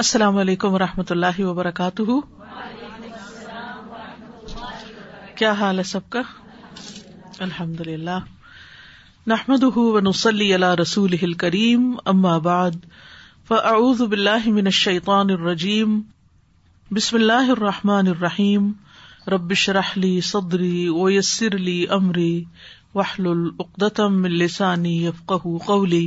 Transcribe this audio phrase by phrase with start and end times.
[0.00, 2.12] السلام علیکم و رحمۃ اللہ وبرکاتہ
[5.38, 6.20] کیا حال ہے سب کا
[7.46, 8.16] الحمد للہ
[9.32, 10.48] نحمد ونسلی
[10.80, 11.82] رسول کریم
[12.14, 12.78] اما بعد
[13.48, 16.00] فاعوذ باللہ من الشیطان الرجیم
[17.00, 18.72] بسم اللہ الرحمٰن الرحیم
[19.34, 22.34] ربش رحلی صدری اویسیر علی عمری
[23.06, 26.06] العقدم لسانی ابقو قولی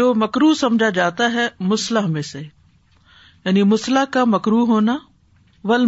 [0.00, 4.98] جو مکرو سمجھا جاتا ہے مسلح میں سے یعنی مسلح کا مکرو ہونا
[5.68, 5.84] ول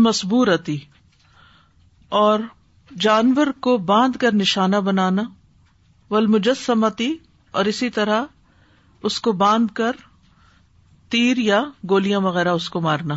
[2.23, 2.41] اور
[3.01, 5.23] جانور کو باندھ کر نشانہ بنانا
[6.15, 7.11] ول مجسمتی
[7.61, 8.25] اور اسی طرح
[9.11, 9.97] اس کو باندھ کر
[11.15, 13.15] تیر یا گولیاں وغیرہ اس کو مارنا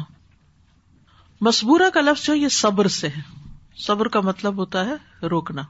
[1.48, 3.22] مصبورہ کا لفظ ہے یہ صبر سے ہے
[3.86, 5.62] صبر کا مطلب ہوتا ہے روکنا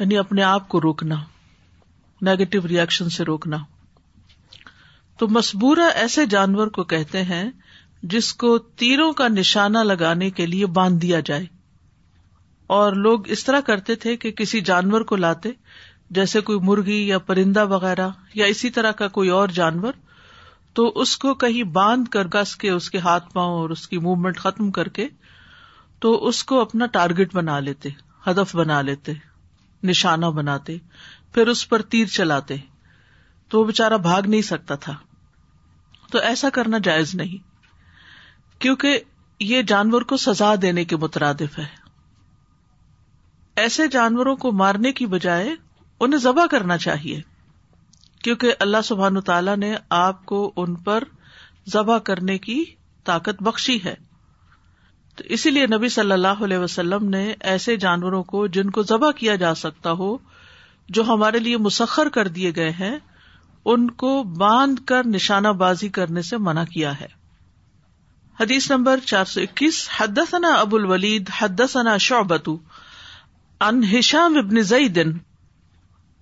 [0.00, 1.14] یعنی اپنے آپ کو روکنا
[2.28, 3.56] نیگیٹو ریئیکشن سے روکنا
[5.18, 7.44] تو مصبورہ ایسے جانور کو کہتے ہیں
[8.10, 11.44] جس کو تیروں کا نشانہ لگانے کے لیے باندھ دیا جائے
[12.76, 15.50] اور لوگ اس طرح کرتے تھے کہ کسی جانور کو لاتے
[16.18, 19.92] جیسے کوئی مرغی یا پرندہ وغیرہ یا اسی طرح کا کوئی اور جانور
[20.78, 23.98] تو اس کو کہیں باندھ کر گس کے اس کے ہاتھ پاؤں اور اس کی
[23.98, 25.06] موومنٹ ختم کر کے
[26.00, 27.88] تو اس کو اپنا ٹارگیٹ بنا لیتے
[28.26, 29.12] ہدف بنا لیتے
[29.90, 30.76] نشانہ بناتے
[31.34, 32.56] پھر اس پر تیر چلاتے
[33.50, 34.94] تو وہ بےچارا بھاگ نہیں سکتا تھا
[36.10, 37.50] تو ایسا کرنا جائز نہیں
[38.62, 38.98] کیونکہ
[39.42, 41.64] یہ جانور کو سزا دینے کے مترادف ہے
[43.62, 45.54] ایسے جانوروں کو مارنے کی بجائے
[46.04, 47.20] انہیں ذبح کرنا چاہیے
[48.26, 51.04] کیونکہ اللہ سبحان تعالی نے آپ کو ان پر
[51.72, 52.62] ذبح کرنے کی
[53.10, 53.94] طاقت بخشی ہے
[55.16, 57.22] تو اسی لیے نبی صلی اللہ علیہ وسلم نے
[57.54, 60.16] ایسے جانوروں کو جن کو ذبح کیا جا سکتا ہو
[60.96, 62.96] جو ہمارے لیے مسخر کر دیے گئے ہیں
[63.74, 64.12] ان کو
[64.44, 67.06] باندھ کر نشانہ بازی کرنے سے منع کیا ہے
[68.40, 72.48] حدیث نمبر چار سو اکیس حدثنا ابو الولید حدثنا شعبت
[73.64, 74.98] عن ہشام ابن زید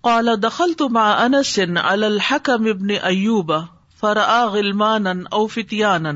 [0.08, 3.52] قال دخلت مع انس على الحكم ابن ایوب
[4.00, 6.12] فرعا غلمانا او فتیانا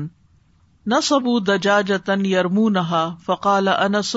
[0.95, 4.15] نصبوا دجاجة يرمونها فقال انس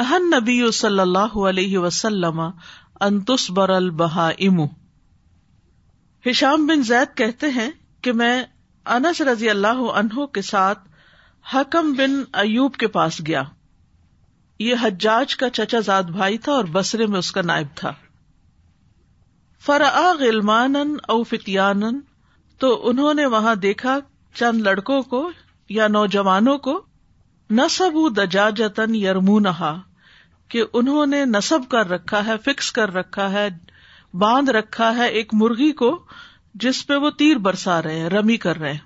[0.00, 4.60] نہ النبی صلی اللہ علیہ وسلم ان تصبر البہائم
[6.30, 7.70] ہشام بن زید کہتے ہیں
[8.02, 8.36] کہ میں
[8.98, 10.86] انس رضی اللہ عنہ کے ساتھ
[11.52, 13.42] حکم بن ایوب کے پاس گیا
[14.58, 17.92] یہ حجاج کا چچا زاد بھائی تھا اور بسرے میں اس کا نائب تھا
[19.66, 19.88] فرا
[20.18, 20.76] غلمان
[21.12, 21.82] او فتیان
[22.60, 23.96] تو انہوں نے وہاں دیکھا
[24.40, 25.22] چند لڑکوں کو
[25.78, 26.80] یا نوجوانوں کو
[27.60, 28.08] نصب و
[29.00, 29.74] یرمونہا
[30.50, 33.48] کہ انہوں نے نصب کر رکھا ہے فکس کر رکھا ہے
[34.22, 35.96] باندھ رکھا ہے ایک مرغی کو
[36.66, 38.76] جس پہ وہ تیر برسا رہے رمی کر رہے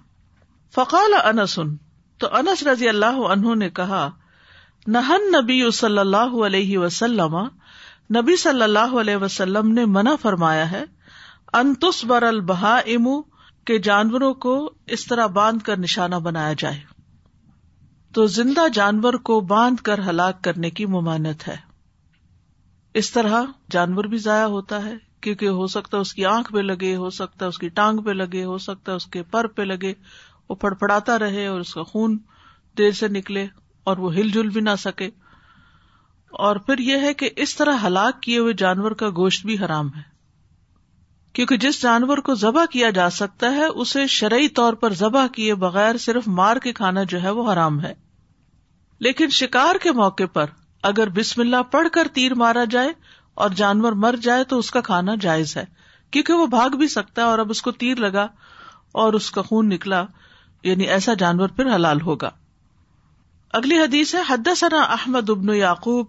[0.74, 1.76] فقال انسن
[2.22, 4.02] تو انس رضی اللہ عنہ نے کہا
[4.96, 7.36] نہن نبی صلی اللہ علیہ وسلم
[8.16, 10.82] نبی صلی اللہ علیہ وسلم نے منع فرمایا ہے
[11.62, 12.26] انتس بر
[12.62, 13.20] امو
[13.70, 14.54] کے جانوروں کو
[14.96, 16.78] اس طرح باندھ کر نشانہ بنایا جائے
[18.14, 21.56] تو زندہ جانور کو باندھ کر ہلاک کرنے کی ممانت ہے
[23.02, 23.42] اس طرح
[23.76, 24.94] جانور بھی ضائع ہوتا ہے
[25.26, 28.00] کیونکہ ہو سکتا ہے اس کی آنکھ پہ لگے ہو سکتا ہے اس کی ٹانگ
[28.08, 29.92] پہ لگے ہو سکتا ہے اس کے پر پہ لگے
[30.48, 32.16] وہ پڑپڑاتا رہے اور اس کا خون
[32.78, 33.46] دیر سے نکلے
[33.90, 35.08] اور وہ ہل جل بھی نہ سکے
[36.46, 39.88] اور پھر یہ ہے کہ اس طرح ہلاک کیے ہوئے جانور کا گوشت بھی حرام
[39.96, 40.10] ہے
[41.34, 45.54] کیونکہ جس جانور کو ذبح کیا جا سکتا ہے اسے شرعی طور پر ذبح کیے
[45.64, 47.92] بغیر صرف مار کے کھانا جو ہے وہ حرام ہے
[49.06, 50.50] لیکن شکار کے موقع پر
[50.90, 52.88] اگر بسم اللہ پڑھ کر تیر مارا جائے
[53.42, 55.64] اور جانور مر جائے تو اس کا کھانا جائز ہے
[56.10, 58.26] کیونکہ وہ بھاگ بھی سکتا ہے اور اب اس کو تیر لگا
[59.04, 60.04] اور اس کا خون نکلا
[60.64, 62.30] یعنی ایسا جانور پھر حلال ہوگا
[63.60, 66.06] اگلی حدیث ہے حد ثنا احمد ابن یعقوب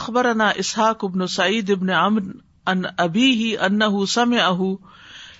[0.00, 2.30] اخبر انا اسحاق ابن سعید ابن امن
[2.72, 4.60] ان ابی ہی ان سم اہ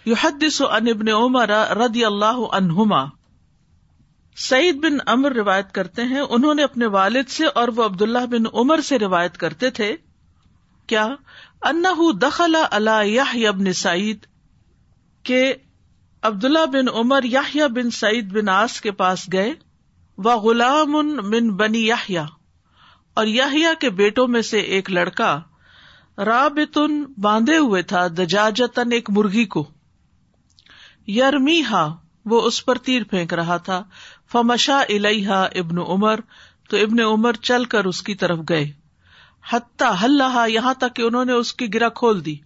[0.06, 1.50] یو حد ان ابن عمر
[1.84, 3.04] رضی اللہ عنہما
[4.48, 8.26] سعید بن امر روایت کرتے ہیں انہوں نے اپنے والد سے اور وہ عبد اللہ
[8.30, 9.94] بن عمر سے روایت کرتے تھے
[10.92, 11.06] کیا
[11.68, 11.88] انہ
[12.22, 14.26] دخلا اللہ یا ابن سعید
[15.28, 15.42] کہ
[16.26, 19.52] عبداللہ بن عمر یاہیا بن سعید بن آس کے پاس گئے
[20.24, 20.92] و غلام
[21.30, 22.24] بن بنی یاہیا
[23.20, 25.28] اور یاہیا کے بیٹوں میں سے ایک لڑکا
[26.26, 29.64] رابطن باندھے ہوئے تھا دجاجتن ایک مرغی کو
[31.18, 31.84] یارمی ہا
[32.32, 33.82] وہ اس پر تیر پھینک رہا تھا
[34.32, 36.20] فمشا الحا ابن عمر
[36.70, 38.64] تو ابن عمر چل کر اس کی طرف گئے
[39.52, 42.36] حتیٰ ہلحا یہاں تک کہ انہوں نے اس کی گرا کھول دی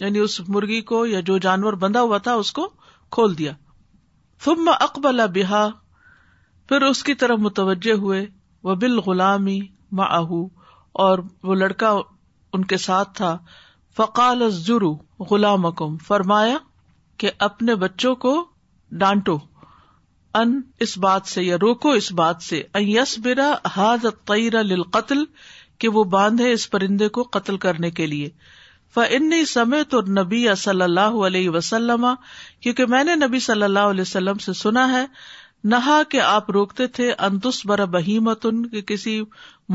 [0.00, 2.70] یعنی اس مرغی کو یا جو جانور بندھا ہوا تھا اس کو
[3.14, 3.52] کھول دیا
[4.84, 5.66] اقبل بحا
[6.68, 8.24] پھر اس کی طرف متوجہ ہوئے
[8.64, 8.74] وہ
[9.06, 9.58] غلامی
[9.98, 10.40] مہو
[11.04, 11.18] اور
[13.96, 14.92] فقال ضرو
[15.30, 15.66] غلام
[16.06, 16.56] فرمایا
[17.22, 18.34] کہ اپنے بچوں کو
[19.02, 19.38] ڈانٹو
[20.40, 25.24] ان اس بات سے یا روکو اس بات سے یس برا ہاد قیر قتل
[25.80, 28.28] کہ وہ باندھے اس پرندے کو قتل کرنے کے لیے
[28.94, 32.06] فنی سمے اور نبی صلی اللہ علیہ وسلم
[32.62, 35.04] کیونکہ میں نے نبی صلی اللہ علیہ وسلم سے سنا ہے
[35.72, 39.20] نہا کہ آپ روکتے تھے انتس بربہی متن کہ کسی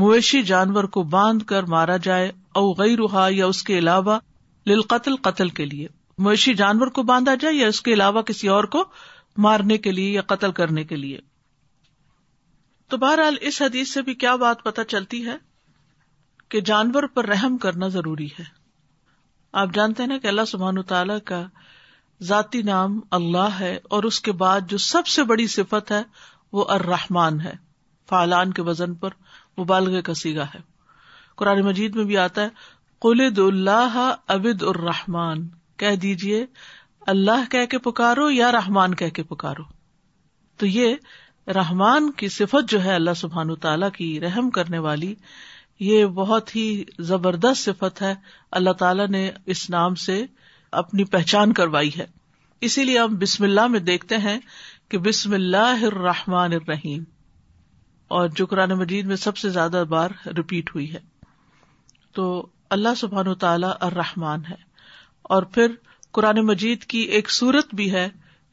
[0.02, 2.28] مویشی جانور کو باندھ کر مارا جائے
[2.60, 2.98] او اوغیر
[3.32, 4.18] یا اس کے علاوہ
[4.66, 5.86] للقتل قتل کے لیے
[6.24, 8.84] مویشی جانور کو باندھا جائے یا اس کے علاوہ کسی اور کو
[9.48, 11.18] مارنے کے لیے یا قتل کرنے کے لیے
[12.90, 15.36] تو بہرحال اس حدیث سے بھی کیا بات پتہ چلتی ہے
[16.50, 18.44] کہ جانور پر رحم کرنا ضروری ہے
[19.60, 21.42] آپ جانتے ہیں کہ اللہ سبحان تعالیٰ کا
[22.28, 26.02] ذاتی نام اللہ ہے اور اس کے بعد جو سب سے بڑی صفت ہے
[26.58, 27.52] وہ ارحمان ہے
[28.08, 29.10] فالان کے وزن پر
[29.56, 30.60] وہ بالغ کا سیگا ہے
[31.40, 32.48] قرآن مجید میں بھی آتا ہے
[33.06, 33.96] قلد اللہ
[34.34, 35.46] ابد الرحمان
[35.82, 36.44] کہہ دیجیے
[37.12, 39.62] اللہ کہہ کے پکارو یا رحمان کہہ کے پکارو
[40.58, 40.94] تو یہ
[41.56, 45.14] رحمان کی صفت جو ہے اللہ سبحان تعالیٰ کی رحم کرنے والی
[45.80, 46.62] یہ بہت ہی
[47.10, 48.14] زبردست صفت ہے
[48.58, 50.24] اللہ تعالیٰ نے اس نام سے
[50.82, 52.06] اپنی پہچان کروائی ہے
[52.66, 54.38] اسی لیے ہم بسم اللہ میں دیکھتے ہیں
[54.90, 57.02] کہ بسم اللہ الرحمن الرحیم
[58.16, 60.98] اور جو قرآن مجید میں سب سے زیادہ بار ریپیٹ ہوئی ہے
[62.14, 62.24] تو
[62.76, 64.56] اللہ سبحان و تعالی الرحمان ہے
[65.34, 65.72] اور پھر
[66.16, 68.08] قرآن مجید کی ایک صورت بھی ہے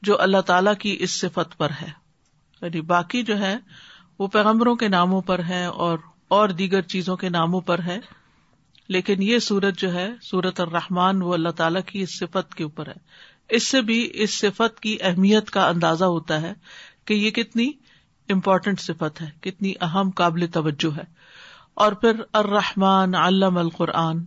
[0.08, 1.88] جو اللہ تعالیٰ کی اس صفت پر ہے
[2.62, 3.56] یعنی باقی جو ہے
[4.20, 5.98] وہ پیغمبروں کے ناموں پر ہے اور
[6.38, 7.98] اور دیگر چیزوں کے ناموں پر ہے
[8.96, 12.88] لیکن یہ سورت جو ہے سورت الرحمان وہ اللہ تعالی کی اس صفت کے اوپر
[12.88, 12.94] ہے
[13.58, 16.54] اس سے بھی اس صفت کی اہمیت کا اندازہ ہوتا ہے
[17.08, 17.70] کہ یہ کتنی
[18.34, 21.04] امپورٹنٹ صفت ہے کتنی اہم قابل توجہ ہے
[21.86, 24.20] اور پھر الرحمان علام القرآن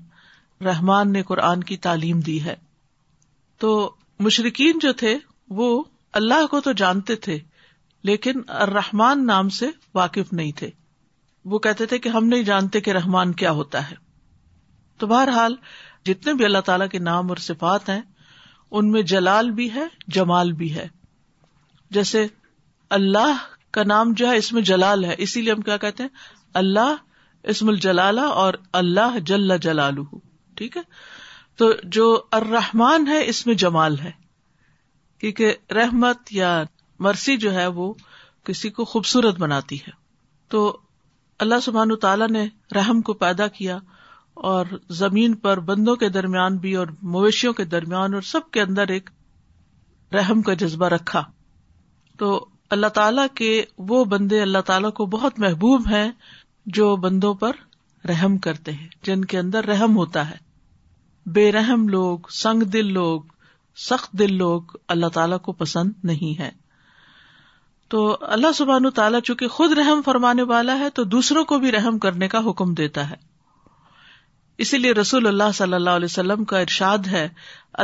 [0.64, 2.54] رحمان نے قرآن کی تعلیم دی ہے
[3.60, 3.70] تو
[4.28, 5.16] مشرقین جو تھے
[5.60, 5.68] وہ
[6.22, 7.38] اللہ کو تو جانتے تھے
[8.10, 10.70] لیکن الرحمان نام سے واقف نہیں تھے
[11.50, 13.94] وہ کہتے تھے کہ ہم نہیں جانتے کہ رحمان کیا ہوتا ہے
[14.98, 15.54] تو بہرحال
[16.06, 18.00] جتنے بھی اللہ تعالیٰ کے نام اور صفات ہیں
[18.70, 19.84] ان میں جلال بھی ہے
[20.14, 20.86] جمال بھی ہے
[21.96, 22.26] جیسے
[22.98, 23.42] اللہ
[23.76, 26.10] کا نام جو ہے اس میں جلال ہے اسی لیے ہم کیا کہتے ہیں
[26.60, 26.94] اللہ
[27.52, 29.94] اسم الجلال اور اللہ جل جلال
[30.56, 30.82] ٹھیک ہے
[31.58, 32.04] تو جو
[32.38, 34.10] الرحمان ہے اس میں جمال ہے
[35.20, 36.62] کیونکہ رحمت یا
[37.06, 37.92] مرسی جو ہے وہ
[38.46, 39.90] کسی کو خوبصورت بناتی ہے
[40.50, 40.62] تو
[41.42, 42.44] اللہ سبحان تعالیٰ نے
[42.74, 43.76] رحم کو پیدا کیا
[44.50, 44.66] اور
[44.98, 49.10] زمین پر بندوں کے درمیان بھی اور مویشیوں کے درمیان اور سب کے اندر ایک
[50.14, 51.22] رحم کا جذبہ رکھا
[52.18, 52.28] تو
[52.76, 53.50] اللہ تعالیٰ کے
[53.90, 56.08] وہ بندے اللہ تعالیٰ کو بہت محبوب ہیں
[56.78, 57.58] جو بندوں پر
[58.08, 60.36] رحم کرتے ہیں جن کے اندر رحم ہوتا ہے
[61.38, 63.20] بے رحم لوگ سنگ دل لوگ
[63.90, 66.50] سخت دل لوگ اللہ تعالیٰ کو پسند نہیں ہے
[67.92, 67.98] تو
[68.34, 72.28] اللہ سبحان تعالیٰ چونکہ خود رحم فرمانے والا ہے تو دوسروں کو بھی رحم کرنے
[72.34, 73.16] کا حکم دیتا ہے
[74.64, 77.26] اسی لیے رسول اللہ صلی اللہ علیہ وسلم کا ارشاد ہے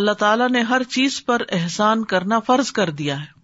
[0.01, 3.37] اللہ تعالیٰ نے ہر چیز پر احسان کرنا فرض کر دیا ہے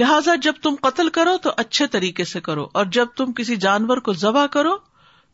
[0.00, 3.98] لہذا جب تم قتل کرو تو اچھے طریقے سے کرو اور جب تم کسی جانور
[4.08, 4.76] کو ذبح کرو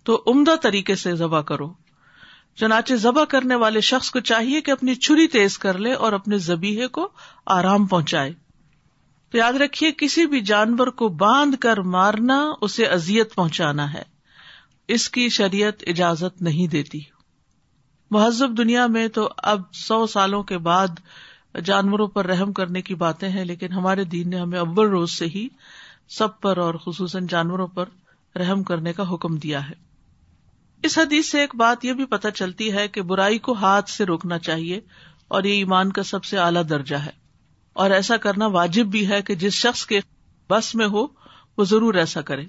[0.08, 1.68] تو عمدہ طریقے سے ذبح کرو
[2.60, 6.38] چنانچہ ذبح کرنے والے شخص کو چاہیے کہ اپنی چھری تیز کر لے اور اپنے
[6.50, 7.08] زبیحے کو
[7.58, 8.32] آرام پہنچائے
[9.32, 12.36] تو یاد رکھیے کسی بھی جانور کو باندھ کر مارنا
[12.66, 14.02] اسے ازیت پہنچانا ہے
[14.96, 17.00] اس کی شریعت اجازت نہیں دیتی
[18.16, 21.00] مہذب دنیا میں تو اب سو سالوں کے بعد
[21.64, 25.26] جانوروں پر رحم کرنے کی باتیں ہیں لیکن ہمارے دین نے ہمیں اول روز سے
[25.34, 25.46] ہی
[26.18, 27.88] سب پر اور خصوصاً جانوروں پر
[28.40, 29.74] رحم کرنے کا حکم دیا ہے
[30.88, 34.04] اس حدیث سے ایک بات یہ بھی پتہ چلتی ہے کہ برائی کو ہاتھ سے
[34.12, 34.80] روکنا چاہیے
[35.36, 37.20] اور یہ ایمان کا سب سے اعلی درجہ ہے
[37.80, 40.00] اور ایسا کرنا واجب بھی ہے کہ جس شخص کے
[40.50, 41.06] بس میں ہو
[41.56, 42.44] وہ ضرور ایسا کرے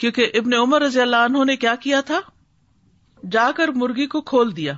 [0.00, 2.20] کیونکہ ابن عمر رضی اللہ عنہ نے کیا کیا تھا
[3.36, 4.72] جا کر مرغی کو کھول دیا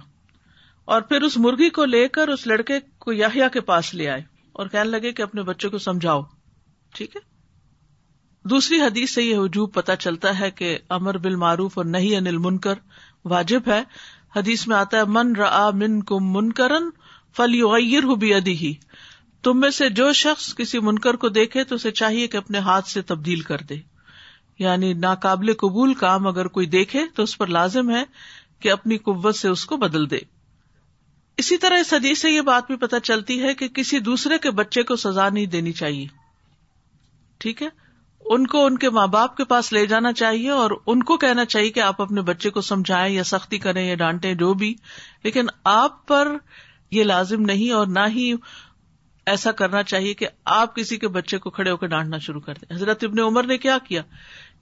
[0.95, 4.23] اور پھر اس مرغی کو لے کر اس لڑکے کو یحییٰ کے پاس لے آئے
[4.53, 6.23] اور کہنے لگے کہ اپنے بچے کو سمجھاؤ
[6.95, 7.21] ٹھیک ہے
[8.51, 12.79] دوسری حدیث سے یہ وجوب پتہ چلتا ہے کہ امر بالمعروف اور نہیں انل منکر
[13.33, 13.83] واجب ہے
[14.37, 16.89] حدیث میں آتا ہے من رن کو من کرن
[17.37, 17.61] فلی
[18.35, 18.55] ادی
[19.43, 22.89] تم میں سے جو شخص کسی منکر کو دیکھے تو اسے چاہیے کہ اپنے ہاتھ
[22.89, 23.75] سے تبدیل کر دے
[24.59, 28.03] یعنی ناقابل قبول کام اگر کوئی دیکھے تو اس پر لازم ہے
[28.65, 30.19] کہ اپنی قوت سے اس کو بدل دے
[31.43, 34.51] اسی طرح اس حدیث سے یہ بات بھی پتہ چلتی ہے کہ کسی دوسرے کے
[34.59, 36.07] بچے کو سزا نہیں دینی چاہیے
[37.45, 37.69] ٹھیک ہے
[38.35, 41.45] ان کو ان کے ماں باپ کے پاس لے جانا چاہیے اور ان کو کہنا
[41.55, 44.75] چاہیے کہ آپ اپنے بچے کو سمجھائیں یا سختی کریں یا ڈانٹیں جو بھی
[45.25, 46.37] لیکن آپ پر
[46.99, 48.33] یہ لازم نہیں اور نہ ہی
[49.33, 50.27] ایسا کرنا چاہیے کہ
[50.59, 53.47] آپ کسی کے بچے کو کھڑے ہو کے ڈانٹنا شروع کر دیں حضرت ابن عمر
[53.47, 54.03] نے کیا کیا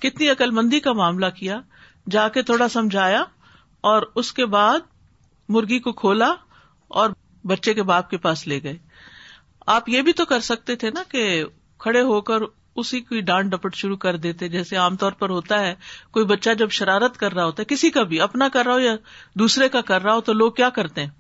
[0.03, 1.61] کتنی عقل مندی کا معاملہ کیا
[2.11, 3.23] جا کے تھوڑا سمجھایا
[3.91, 4.79] اور اس کے بعد
[5.57, 6.33] مرغی کو کھولا
[7.03, 7.11] اور
[7.49, 8.77] بچے کے باپ کے پاس لے گئے
[9.75, 11.45] آپ یہ بھی تو کر سکتے تھے نا کہ
[11.81, 12.43] کھڑے ہو کر
[12.81, 15.75] اسی کی ڈانٹ ڈپٹ شروع کر دیتے جیسے عام طور پر ہوتا ہے
[16.13, 18.81] کوئی بچہ جب شرارت کر رہا ہوتا ہے کسی کا بھی اپنا کر رہا ہو
[18.81, 18.95] یا
[19.39, 21.11] دوسرے کا کر رہا ہو تو لوگ کیا کرتے ہیں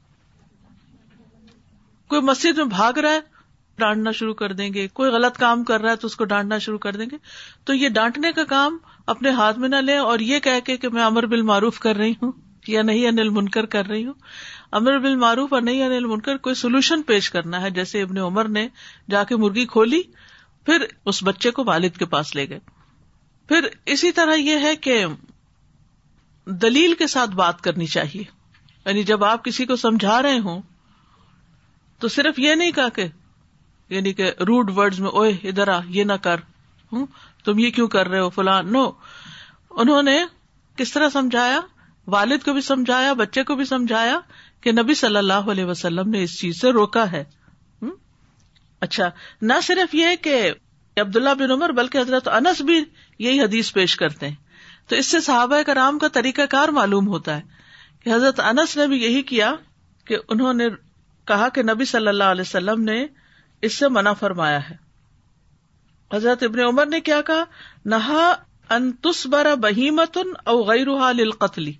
[2.09, 3.19] کوئی مسجد میں بھاگ رہا ہے
[3.79, 6.59] ڈانٹنا شروع کر دیں گے کوئی غلط کام کر رہا ہے تو اس کو ڈانٹنا
[6.67, 7.17] شروع کر دیں گے
[7.67, 8.79] تو یہ ڈانٹنے کا کام
[9.15, 11.97] اپنے ہاتھ میں نہ لیں اور یہ کہہ کے کہ میں امر بل معروف کر
[11.97, 12.33] رہی ہوں
[12.69, 14.15] یا نہیں انل منکر کر رہی ہوں
[14.79, 18.49] امر بل معروف اور نہیں انل منکر کوئی سولوشن پیش کرنا ہے جیسے ابن عمر
[18.57, 18.67] نے
[19.11, 20.00] جا کے مرغی کھولی
[20.67, 22.59] پھر اس بچے کو والد کے پاس لے گئے
[23.49, 25.05] پھر اسی طرح یہ ہے کہ
[26.62, 30.61] دلیل کے ساتھ بات کرنی چاہیے یعنی جب آپ کسی کو سمجھا رہے ہوں
[32.00, 33.07] تو صرف یہ نہیں کہا کہ
[33.95, 36.40] یعنی کہ روڈ ورڈز میں اوے ادھر آ یہ نہ کر
[36.93, 37.07] ہوں
[37.45, 38.88] تم یہ کیوں کر رہے ہو نو
[39.83, 40.19] انہوں نے
[40.76, 41.61] کس طرح سمجھایا
[42.14, 44.19] والد کو بھی سمجھایا بچے کو بھی سمجھایا
[44.62, 47.25] کہ نبی صلی اللہ علیہ وسلم نے اس چیز سے روکا ہے
[48.87, 49.09] اچھا
[49.50, 50.37] نہ صرف یہ کہ
[51.00, 52.76] عبد اللہ بن عمر بلکہ حضرت انس بھی
[53.25, 54.35] یہی حدیث پیش کرتے ہیں
[54.88, 57.59] تو اس سے صحابہ کرام کا طریقہ کار معلوم ہوتا ہے
[58.05, 59.55] کہ حضرت انس نے بھی یہی کیا
[60.07, 60.69] کہ انہوں نے
[61.29, 62.97] کہا کہ نبی صلی اللہ علیہ وسلم نے
[63.69, 64.77] اس سے منع فرمایا ہے
[66.13, 67.45] حضرت ابن عمر نے کیا کہا
[67.95, 68.27] نہا
[69.33, 70.89] برا بہیمتن او غیر
[71.45, 71.73] قتلی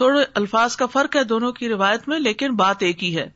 [0.00, 3.28] تھوڑے الفاظ کا فرق ہے دونوں کی روایت میں لیکن بات ایک ہی ہے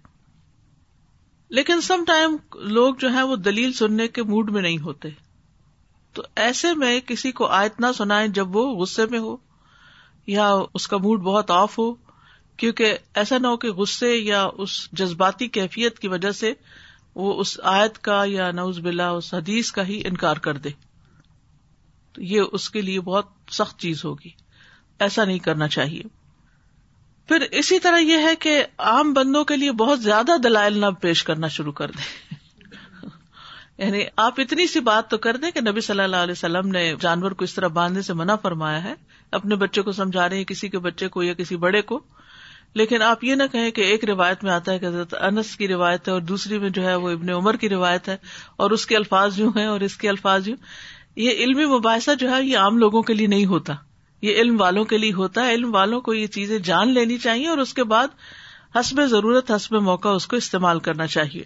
[1.58, 2.36] لیکن سم ٹائم
[2.78, 5.08] لوگ جو ہے وہ دلیل سننے کے موڈ میں نہیں ہوتے
[6.18, 9.36] تو ایسے میں کسی کو آیت نہ سنائے جب وہ غصے میں ہو
[10.38, 11.92] یا اس کا موڈ بہت آف ہو
[12.58, 16.52] کیونکہ ایسا نہ ہو کہ غصے یا اس جذباتی کیفیت کی وجہ سے
[17.22, 20.68] وہ اس آیت کا یا نوز بلا اس حدیث کا ہی انکار کر دے
[22.12, 23.26] تو یہ اس کے لیے بہت
[23.58, 24.28] سخت چیز ہوگی
[25.06, 26.02] ایسا نہیں کرنا چاہیے
[27.28, 28.56] پھر اسی طرح یہ ہے کہ
[28.90, 32.36] عام بندوں کے لیے بہت زیادہ دلائل نہ پیش کرنا شروع کر دیں
[33.84, 36.84] یعنی آپ اتنی سی بات تو کر دیں کہ نبی صلی اللہ علیہ وسلم نے
[37.00, 38.92] جانور کو اس طرح باندھنے سے منع فرمایا ہے
[39.38, 42.00] اپنے بچے کو سمجھا رہے ہیں کسی کے بچے کو یا کسی بڑے کو
[42.78, 45.66] لیکن آپ یہ نہ کہیں کہ ایک روایت میں آتا ہے کہ حضرت انس کی
[45.68, 48.16] روایت ہے اور دوسری میں جو ہے وہ ابن عمر کی روایت ہے
[48.64, 50.56] اور اس کے الفاظ یوں ہیں اور اس کے الفاظ یوں
[51.24, 53.74] یہ علمی مباحثہ جو ہے یہ عام لوگوں کے لیے نہیں ہوتا
[54.22, 57.48] یہ علم والوں کے لیے ہوتا ہے علم والوں کو یہ چیزیں جان لینی چاہیے
[57.48, 58.14] اور اس کے بعد
[58.78, 61.42] حسب ضرورت حسب موقع اس کو استعمال کرنا چاہیے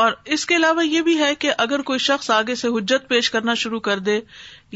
[0.00, 3.30] اور اس کے علاوہ یہ بھی ہے کہ اگر کوئی شخص آگے سے حجت پیش
[3.36, 4.20] کرنا شروع کر دے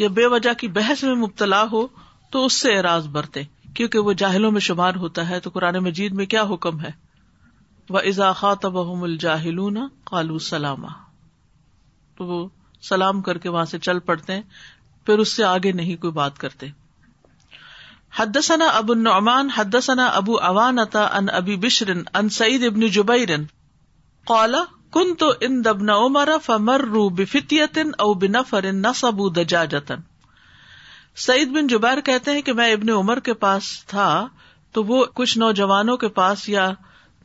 [0.05, 1.87] یا بے وجہ کی بحث میں مبتلا ہو
[2.33, 3.43] تو اس سے اعراض برتیں
[3.79, 6.91] کیونکہ وہ جاہلوں میں شمار ہوتا ہے تو قرآن مجید میں کیا حکم ہے
[7.95, 9.59] وہ اضاخا تب الجاہل
[10.11, 10.85] قالو سلام
[12.19, 12.47] تو وہ
[12.89, 14.43] سلام کر کے وہاں سے چل پڑتے ہیں
[15.07, 16.67] پھر اس سے آگے نہیں کوئی بات کرتے
[18.19, 18.37] حد
[18.71, 23.11] ابو نعمان حد ثنا ابو اتا ان ابی بشرن ان سعید ابن جب
[24.31, 24.63] قالا
[24.93, 25.95] کن تو ان دبنا
[26.45, 28.71] فمر رو فمر او بنا فر
[29.43, 30.11] دجاجتن
[31.23, 34.07] سعید بن جبیر کہتے ہیں کہ میں ابن عمر کے پاس تھا
[34.75, 36.71] تو وہ کچھ نوجوانوں کے پاس یا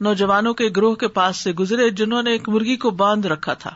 [0.08, 3.70] نوجوانوں کے گروہ کے پاس سے گزرے جنہوں نے ایک مرغی کو باندھ رکھا تھا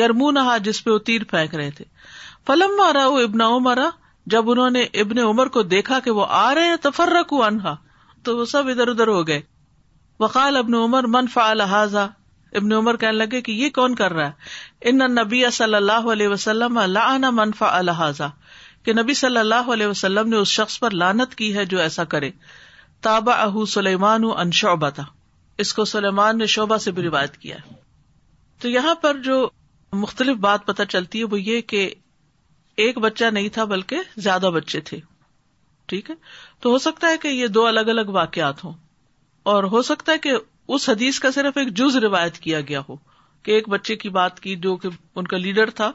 [0.00, 1.84] یار منہ جس پہ وہ تیر پھینک رہے تھے
[2.46, 3.88] پلم مارا وہ ابن عمرا
[4.34, 7.74] جب انہوں نے ابن عمر کو دیکھا کہ وہ آ رہے تفر رکھو انہا
[8.24, 9.40] تو وہ سب ادھر ادھر ہو گئے
[10.20, 14.90] وقال ابن عمر منفا الحاظ ابن عمر کہنے لگے کہ یہ کون کر رہا ہے
[14.90, 18.30] ان نبی صلی اللہ علیہ وسلم لعن من منفا الحاظہ
[18.86, 22.02] کہ نبی صلی اللہ علیہ وسلم نے اس شخص پر لانت کی ہے جو ایسا
[22.10, 22.30] کرے
[23.06, 25.04] تابا اہ سلیمان ان شعبہ تھا
[25.64, 27.56] اس کو سلیمان نے شعبہ سے بھی روایت کیا
[28.64, 29.38] تو یہاں پر جو
[30.04, 31.88] مختلف بات پتہ چلتی ہے وہ یہ کہ
[32.86, 34.98] ایک بچہ نہیں تھا بلکہ زیادہ بچے تھے
[35.90, 36.14] ٹھیک ہے
[36.62, 38.72] تو ہو سکتا ہے کہ یہ دو الگ الگ واقعات ہوں
[39.54, 40.32] اور ہو سکتا ہے کہ
[40.76, 42.96] اس حدیث کا صرف ایک جز روایت کیا گیا ہو
[43.44, 45.90] کہ ایک بچے کی بات کی جو کہ ان کا لیڈر تھا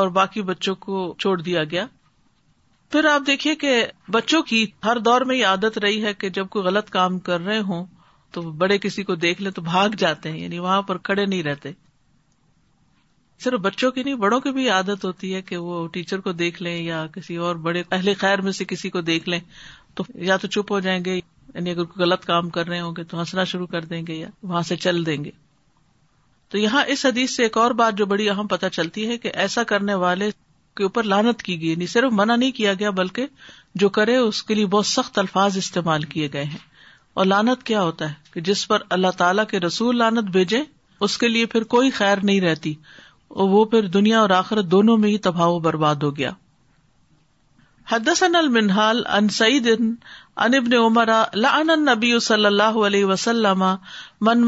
[0.00, 1.86] اور باقی بچوں کو چھوڑ دیا گیا
[2.94, 3.70] پھر آپ دیکھیے کہ
[4.12, 7.40] بچوں کی ہر دور میں یہ عادت رہی ہے کہ جب کوئی غلط کام کر
[7.44, 7.84] رہے ہوں
[8.32, 11.42] تو بڑے کسی کو دیکھ لیں تو بھاگ جاتے ہیں یعنی وہاں پر کھڑے نہیں
[11.42, 11.72] رہتے
[13.44, 16.62] صرف بچوں کی نہیں بڑوں کی بھی عادت ہوتی ہے کہ وہ ٹیچر کو دیکھ
[16.62, 19.40] لیں یا کسی اور بڑے اہل خیر میں سے کسی کو دیکھ لیں
[20.00, 22.94] تو یا تو چپ ہو جائیں گے یعنی اگر کوئی غلط کام کر رہے ہوں
[22.96, 25.30] گے تو ہنسنا شروع کر دیں گے یا وہاں سے چل دیں گے
[26.50, 29.30] تو یہاں اس حدیث سے ایک اور بات جو بڑی اہم پتہ چلتی ہے کہ
[29.46, 30.30] ایسا کرنے والے
[30.76, 33.26] کے اوپر لانت کی گئی نہیں یعنی صرف منع نہیں کیا گیا بلکہ
[33.82, 36.58] جو کرے اس کے لیے بہت سخت الفاظ استعمال کیے گئے ہیں
[37.22, 40.62] اور لانت کیا ہوتا ہے کہ جس پر اللہ تعالی کے رسول لانت بھیجے
[41.08, 42.74] اس کے لیے پھر کوئی خیر نہیں رہتی
[43.42, 46.30] اور وہ پھر دنیا اور آخرت دونوں میں ہی تباہ و برباد ہو گیا
[47.92, 51.08] حدسن المنحال ان سعید ان ابن عمر
[51.46, 53.64] لعن النبی صلی اللہ علیہ وسلم
[54.28, 54.44] من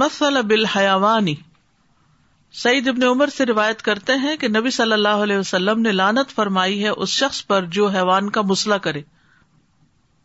[2.63, 6.31] سعید ابن عمر سے روایت کرتے ہیں کہ نبی صلی اللہ علیہ وسلم نے لانت
[6.35, 9.03] فرمائی ہے اس شخص پر جو حیوان کا مسئلہ کرے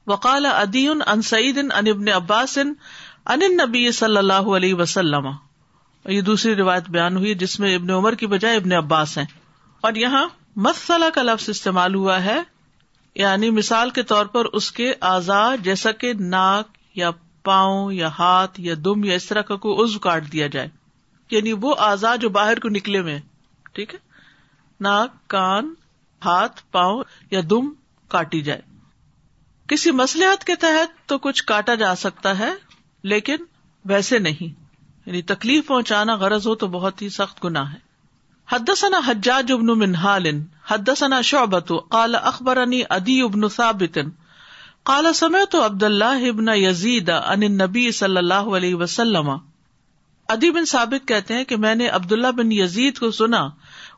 [0.08, 2.74] وقال ادیون ابن عباس ان
[3.58, 5.28] نبی صلی اللہ علیہ وسلم
[6.14, 9.26] یہ دوسری روایت بیان ہوئی جس میں ابن عمر کی بجائے ابن عباس ہیں
[9.90, 10.24] اور یہاں
[10.68, 12.40] مسلح کا لفظ استعمال ہوا ہے
[13.26, 17.12] یعنی مثال کے طور پر اس کے اعضاء جیسا کہ ناک یا
[17.50, 20.68] پاؤں یا ہاتھ یا دم یا اس طرح کا کوئی عزو کاٹ دیا جائے
[21.32, 23.20] یعنی وہ آزاد جو باہر کو نکلے ہوئے
[23.74, 24.00] ٹھیک ہے
[24.88, 25.74] ناک کان
[26.26, 27.72] ہاتھ پاؤں یا دم
[28.16, 28.62] کاٹی جائے
[29.74, 32.50] کسی مسلحت کے تحت تو کچھ کاٹا جا سکتا ہے
[33.14, 33.46] لیکن
[33.92, 34.60] ویسے نہیں
[35.06, 37.78] یعنی تکلیف پہنچانا غرض ہو تو بہت ہی سخت گنا ہے
[38.52, 40.28] حدثنا حجاج ابن منہال
[40.72, 42.64] حدثنا شعبت قال کالا
[42.96, 43.98] ادی ابن ثابت
[44.92, 49.30] کالا سمعت عبد اللہ ابن یزید ان نبی صلی اللہ علیہ وسلم
[50.32, 53.40] ادی بن سابق کہتے ہیں کہ میں نے عبد اللہ بن یزید کو سنا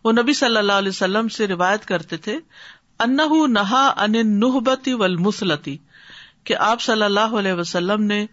[0.04, 2.38] وہ نبی صلی اللہ علیہ وسلم سے روایت کرتے تھے
[3.06, 3.16] ان
[3.50, 5.78] نہا نحبتی
[6.50, 8.26] کہ آپ صلی اللہ علیہ وسلم نے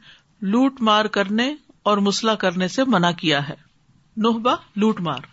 [0.54, 1.52] لوٹ مار کرنے
[1.90, 3.54] اور مسلح کرنے سے منع کیا ہے
[4.28, 5.28] نحبا لوٹ مار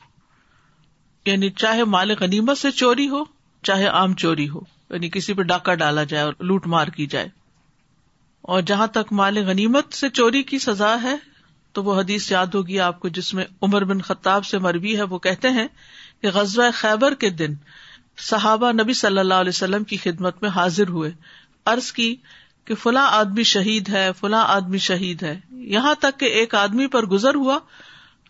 [1.30, 3.24] یعنی چاہے مال غنیمت سے چوری ہو
[3.70, 7.28] چاہے عام چوری ہو یعنی کسی پہ ڈاکہ ڈالا جائے اور لوٹ مار کی جائے
[8.56, 11.16] اور جہاں تک مال غنیمت سے چوری کی سزا ہے
[11.78, 15.04] تو وہ حدیث یاد ہوگی آپ کو جس میں عمر بن خطاب سے مروی ہے
[15.10, 15.68] وہ کہتے ہیں
[16.22, 17.54] کہ غزوہ خیبر کے دن
[18.28, 21.12] صحابہ نبی صلی اللہ علیہ وسلم کی خدمت میں حاضر ہوئے
[21.74, 22.16] عرض کی
[22.68, 25.38] کہ فلاں آدمی شہید ہے فلاں آدمی شہید ہے
[25.74, 27.58] یہاں تک کہ ایک آدمی پر گزر ہوا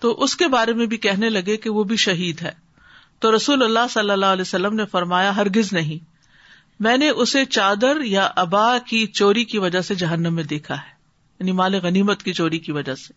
[0.01, 2.51] تو اس کے بارے میں بھی کہنے لگے کہ وہ بھی شہید ہے
[3.25, 6.03] تو رسول اللہ صلی اللہ علیہ وسلم نے فرمایا ہرگز نہیں
[6.87, 10.95] میں نے اسے چادر یا ابا کی چوری کی وجہ سے جہنم میں دیکھا ہے
[11.39, 13.13] یعنی مال غنیمت کی چوری کی وجہ سے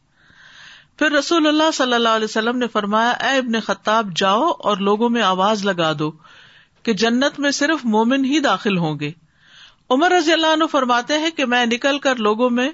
[1.01, 5.09] پھر رسول اللہ صلی اللہ علیہ وسلم نے فرمایا اے ابن خطاب جاؤ اور لوگوں
[5.11, 6.11] میں آواز لگا دو
[6.89, 9.11] کہ جنت میں صرف مومن ہی داخل ہوں گے
[9.97, 12.69] عمر رضی اللہ عنہ فرماتے ہیں کہ میں نکل کر لوگوں میں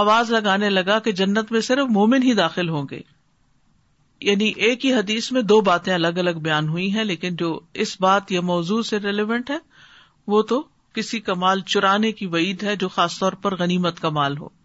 [0.00, 3.00] آواز لگانے لگا کہ جنت میں صرف مومن ہی داخل ہوں گے
[4.30, 7.96] یعنی ایک ہی حدیث میں دو باتیں الگ الگ بیان ہوئی ہیں لیکن جو اس
[8.00, 9.58] بات یا موضوع سے ریلیونٹ ہے
[10.34, 10.62] وہ تو
[10.94, 14.58] کسی کمال چرانے کی وعید ہے جو خاص طور پر غنیمت کمال ہو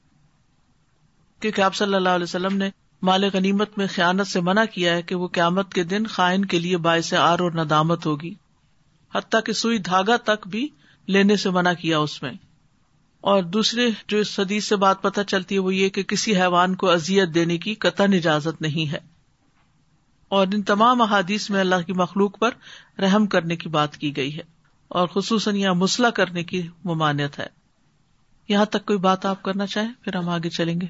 [1.42, 2.70] کیونکہ آپ صلی اللہ علیہ وسلم نے
[3.08, 6.60] مالک غنیمت میں خیانت سے منع کیا ہے کہ وہ قیامت کے دن خائن کے
[6.60, 8.34] لیے باعث آر اور ندامت ہوگی
[9.16, 10.68] حتیٰ کہ سوئی دھاگا تک بھی
[11.14, 12.32] لینے سے منع کیا اس میں
[13.32, 16.76] اور دوسرے جو اس حدیث سے بات پتہ چلتی ہے وہ یہ کہ کسی حیوان
[16.84, 19.00] کو اذیت دینے کی قطن اجازت نہیں ہے
[20.36, 22.52] اور ان تمام احادیث میں اللہ کی مخلوق پر
[23.02, 24.42] رحم کرنے کی بات کی گئی ہے
[25.00, 27.48] اور خصوصاً یہاں مسلح کرنے کی ممانعت ہے
[28.50, 30.88] یہاں تک کوئی بات آپ کرنا چاہیں پھر ہم آگے چلیں گے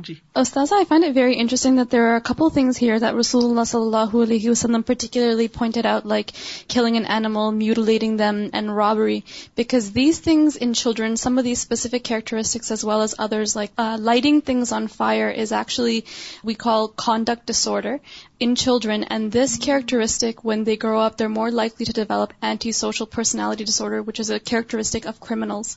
[0.00, 3.44] جی استاز I find it very interesting that there are couple things here that رسول
[3.44, 6.30] اللہ صلی اللہ علیہ وسلم particularly pointed out like
[6.74, 9.18] killing an animal mutilating them and robbery
[9.56, 13.80] because these things in children some of these specific characteristics as well as others like
[13.98, 16.00] lighting things on fire is actually
[16.44, 17.96] we call conduct disorder
[18.44, 22.32] in children and this characteristic when they grow up more likely to develop
[22.80, 25.76] antisocial personality disorder which is a characteristic of criminals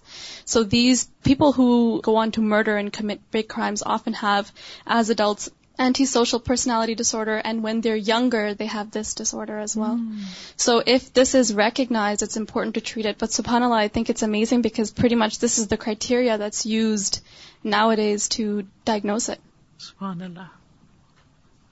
[0.54, 1.68] so these people who
[2.08, 4.52] go want to murder and commit big crimes of often have
[4.86, 9.98] as adults antisocial personality disorder, and when they're younger, they have this disorder as well.
[9.98, 10.24] Hmm.
[10.56, 13.18] So if this is recognized, it's important to treat it.
[13.18, 17.22] But subhanAllah, I think it's amazing because pretty much this is the criteria that's used
[17.62, 19.42] nowadays to diagnose it.
[19.80, 20.50] SubhanAllah.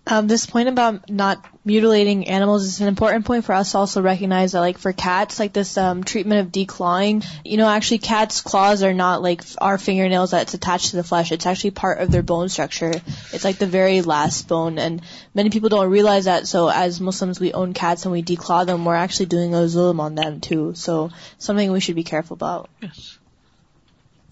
[0.05, 4.01] Um, this point about not mutilating animals is an important point for us to also
[4.01, 8.41] recognize that, like, for cats, like, this, um, treatment of declawing, you know, actually cats'
[8.41, 11.31] claws are not, like, our fingernails that's attached to the flesh.
[11.31, 12.91] It's actually part of their bone structure.
[13.31, 14.77] It's, like, the very last bone.
[14.77, 15.01] And
[15.33, 16.47] many people don't realize that.
[16.49, 18.83] So as Muslims, we own cats and we declaw them.
[18.83, 20.73] We're actually doing a zulm on them, too.
[20.75, 22.69] So something we should be careful about.
[22.81, 23.19] Yes.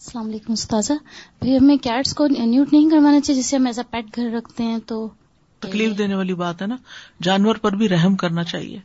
[0.02, 0.94] السلام علیکم استاذہ
[1.40, 4.64] پھر ہمیں cats کو نیوٹ نہیں کروانا چاہیے جیسے ہم ایز اے پیٹ گھر رکھتے
[4.64, 4.96] ہیں تو
[5.64, 6.76] تکلیف دینے والی بات ہے نا
[7.28, 8.78] جانور پر بھی رحم کرنا چاہیے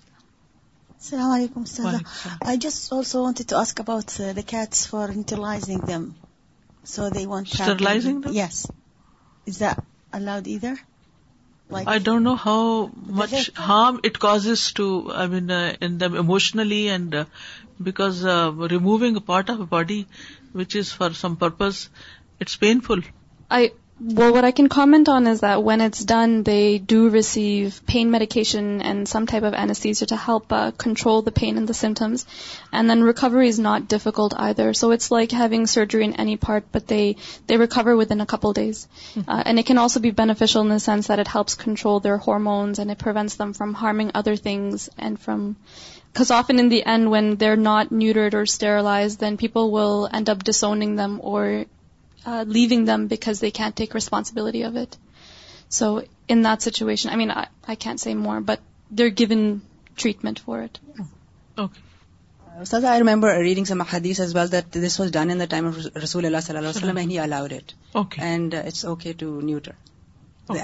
[0.96, 1.64] السلام علیکم
[2.50, 6.04] I just also to ask about the cats for neutralizing them
[6.94, 8.66] so they want yes
[9.52, 9.62] is
[10.18, 10.48] allowed
[11.88, 12.64] I don't know how
[13.20, 13.32] much
[13.68, 14.86] harm it cause to
[15.20, 15.50] I mean
[15.86, 17.14] in them emotionally and
[17.88, 18.24] because
[18.70, 20.02] removing part of body
[20.54, 21.86] which is for some purpose
[22.40, 23.00] it's painful
[23.56, 27.80] I Well, what I can comment on is that when it's done, they do receive
[27.86, 31.72] pain medication and some type of anesthesia to help uh, control the pain and the
[31.72, 32.26] symptoms.
[32.72, 34.74] And then recovery is not difficult either.
[34.74, 37.16] So it's like having surgery in any part, but they
[37.48, 38.86] recover within a couple of days.
[39.14, 39.42] Mm-hmm.
[39.46, 42.78] And it can also be beneficial in the sense that it helps control their hormones
[42.78, 45.56] and it prevents them from harming other things and from...
[46.12, 50.30] Because often in the end, when they're not neutered or sterilized, then people will end
[50.30, 51.64] up disowning them or
[52.54, 54.96] leaving them because they can take responsibility of it
[55.78, 55.86] so
[56.32, 57.16] in situation
[58.22, 58.60] more but
[58.98, 59.34] they go
[60.02, 60.78] treatment for اٹھ
[62.68, 65.40] سر ریمبرس واس done
[66.02, 68.02] رسول اللہ صلی اللہ وسلم
[68.66, 70.54] it's okay to neuter